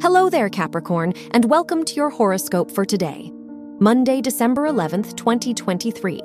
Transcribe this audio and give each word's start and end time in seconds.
Hello 0.00 0.30
there, 0.30 0.48
Capricorn, 0.48 1.12
and 1.32 1.46
welcome 1.46 1.84
to 1.84 1.94
your 1.94 2.08
horoscope 2.08 2.70
for 2.70 2.84
today, 2.84 3.32
Monday, 3.80 4.20
December 4.20 4.68
11th, 4.68 5.16
2023. 5.16 6.22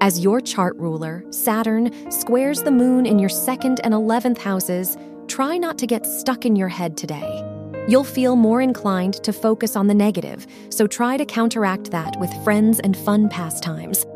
As 0.00 0.20
your 0.20 0.40
chart 0.40 0.76
ruler, 0.76 1.24
Saturn, 1.30 1.90
squares 2.08 2.62
the 2.62 2.70
moon 2.70 3.04
in 3.04 3.18
your 3.18 3.28
second 3.28 3.80
and 3.82 3.94
11th 3.94 4.38
houses, 4.38 4.96
try 5.26 5.58
not 5.58 5.76
to 5.78 5.88
get 5.88 6.06
stuck 6.06 6.46
in 6.46 6.54
your 6.54 6.68
head 6.68 6.96
today. 6.96 7.42
You'll 7.88 8.04
feel 8.04 8.36
more 8.36 8.60
inclined 8.60 9.14
to 9.24 9.32
focus 9.32 9.74
on 9.74 9.88
the 9.88 9.94
negative, 9.94 10.46
so 10.68 10.86
try 10.86 11.16
to 11.16 11.24
counteract 11.24 11.90
that 11.90 12.14
with 12.20 12.32
friends 12.44 12.78
and 12.78 12.96
fun 12.96 13.28
pastimes. 13.28 14.06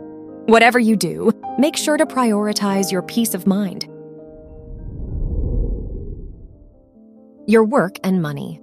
Whatever 0.46 0.78
you 0.78 0.94
do, 0.94 1.32
make 1.58 1.76
sure 1.76 1.96
to 1.96 2.06
prioritize 2.06 2.92
your 2.92 3.02
peace 3.02 3.34
of 3.34 3.44
mind. 3.44 3.86
Your 7.48 7.64
work 7.64 7.98
and 8.04 8.22
money. 8.22 8.60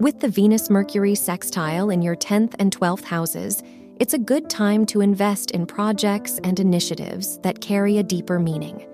With 0.00 0.20
the 0.20 0.28
Venus 0.28 0.70
Mercury 0.70 1.16
sextile 1.16 1.90
in 1.90 2.02
your 2.02 2.14
10th 2.14 2.54
and 2.60 2.70
12th 2.70 3.02
houses, 3.02 3.64
it's 3.98 4.14
a 4.14 4.18
good 4.18 4.48
time 4.48 4.86
to 4.86 5.00
invest 5.00 5.50
in 5.50 5.66
projects 5.66 6.38
and 6.44 6.60
initiatives 6.60 7.40
that 7.40 7.60
carry 7.60 7.98
a 7.98 8.04
deeper 8.04 8.38
meaning. 8.38 8.86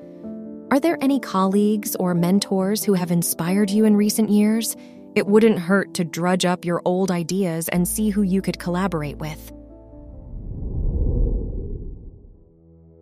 Are 0.70 0.80
there 0.80 0.96
any 1.02 1.20
colleagues 1.20 1.94
or 1.96 2.14
mentors 2.14 2.82
who 2.82 2.94
have 2.94 3.10
inspired 3.10 3.68
you 3.68 3.84
in 3.84 3.96
recent 3.96 4.30
years? 4.30 4.76
It 5.14 5.26
wouldn't 5.26 5.58
hurt 5.58 5.92
to 5.92 6.04
drudge 6.06 6.46
up 6.46 6.64
your 6.64 6.80
old 6.86 7.10
ideas 7.10 7.68
and 7.68 7.86
see 7.86 8.08
who 8.08 8.22
you 8.22 8.40
could 8.40 8.58
collaborate 8.58 9.18
with. 9.18 9.52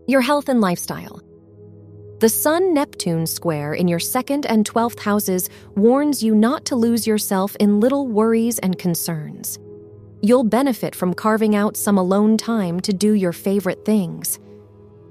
Your 0.09 0.23
health 0.23 0.49
and 0.49 0.61
lifestyle. 0.61 1.22
The 2.23 2.29
Sun 2.29 2.73
Neptune 2.73 3.27
square 3.27 3.75
in 3.75 3.89
your 3.89 3.99
second 3.99 4.47
and 4.47 4.65
12th 4.65 5.01
houses 5.01 5.51
warns 5.75 6.23
you 6.23 6.37
not 6.37 6.65
to 6.67 6.77
lose 6.77 7.05
yourself 7.05 7.57
in 7.57 7.81
little 7.81 8.07
worries 8.07 8.61
and 8.61 8.79
concerns. 8.79 9.59
You'll 10.21 10.45
benefit 10.45 10.95
from 10.95 11.15
carving 11.15 11.57
out 11.57 11.77
some 11.77 11.99
alone 11.99 12.37
time 12.37 12.79
to 12.83 12.93
do 12.93 13.15
your 13.15 13.33
favorite 13.33 13.85
things. 13.85 14.39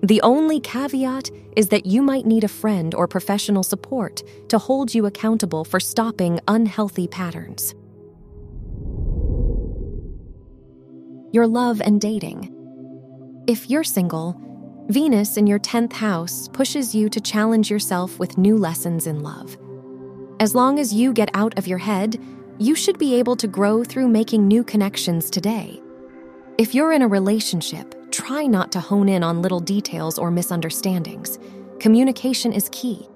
The 0.01 0.21
only 0.21 0.61
caveat 0.61 1.29
is 1.57 1.67
that 1.67 1.85
you 1.85 2.01
might 2.01 2.25
need 2.25 2.45
a 2.45 2.47
friend 2.47 2.95
or 2.95 3.09
professional 3.09 3.63
support 3.63 4.23
to 4.47 4.57
hold 4.57 4.95
you 4.95 5.05
accountable 5.05 5.65
for 5.65 5.81
stopping 5.81 6.39
unhealthy 6.47 7.09
patterns. 7.09 7.75
Your 11.33 11.45
love 11.45 11.81
and 11.81 11.99
dating. 11.99 12.55
If 13.47 13.69
you're 13.69 13.83
single, 13.83 14.39
Venus 14.91 15.37
in 15.37 15.47
your 15.47 15.57
10th 15.57 15.93
house 15.93 16.49
pushes 16.49 16.93
you 16.93 17.07
to 17.07 17.21
challenge 17.21 17.71
yourself 17.71 18.19
with 18.19 18.37
new 18.37 18.57
lessons 18.57 19.07
in 19.07 19.21
love. 19.21 19.57
As 20.41 20.53
long 20.53 20.79
as 20.79 20.93
you 20.93 21.13
get 21.13 21.29
out 21.33 21.57
of 21.57 21.65
your 21.65 21.77
head, 21.77 22.21
you 22.59 22.75
should 22.75 22.97
be 22.97 23.15
able 23.15 23.37
to 23.37 23.47
grow 23.47 23.85
through 23.85 24.09
making 24.09 24.45
new 24.45 24.65
connections 24.65 25.29
today. 25.29 25.81
If 26.57 26.75
you're 26.75 26.91
in 26.91 27.03
a 27.03 27.07
relationship, 27.07 28.11
try 28.11 28.45
not 28.45 28.69
to 28.73 28.81
hone 28.81 29.07
in 29.07 29.23
on 29.23 29.41
little 29.41 29.61
details 29.61 30.19
or 30.19 30.29
misunderstandings. 30.29 31.39
Communication 31.79 32.51
is 32.51 32.67
key. 32.73 33.07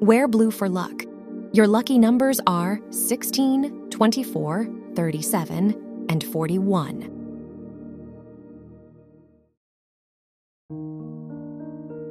Wear 0.00 0.26
blue 0.26 0.50
for 0.50 0.68
luck. 0.68 1.04
Your 1.52 1.68
lucky 1.68 1.96
numbers 1.96 2.40
are 2.48 2.80
16, 2.90 3.88
24, 3.90 4.66
37, 4.96 6.06
and 6.08 6.24
41. 6.24 7.15